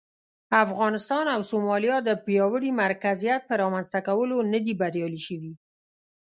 افغانستان 0.65 1.25
او 1.35 1.41
سومالیا 1.51 1.97
د 2.03 2.09
پیاوړي 2.25 2.71
مرکزیت 2.83 3.41
پر 3.49 3.57
رامنځته 3.63 3.99
کولو 4.07 4.37
نه 4.53 4.59
دي 4.65 4.73
بریالي 4.81 5.21
شوي. 5.27 5.53